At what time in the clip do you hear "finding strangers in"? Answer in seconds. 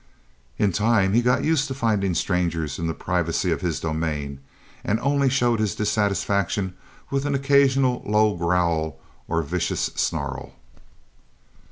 1.75-2.87